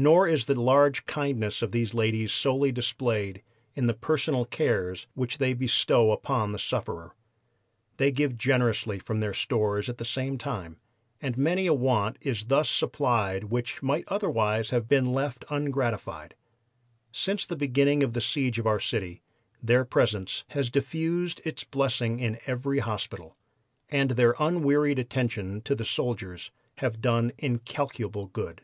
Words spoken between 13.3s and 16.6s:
which might otherwise have been left ungratified.